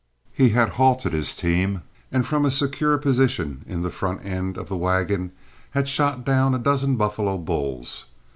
[0.33, 4.67] He had halted his team, and from a secure position in the front end of
[4.67, 5.31] the wagon
[5.77, 8.05] had shot down a dozen buffalo bulls.